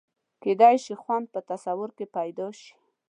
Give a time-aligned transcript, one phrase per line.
[0.43, 2.71] کېدای شي خوند په تصور کې پیدا شي.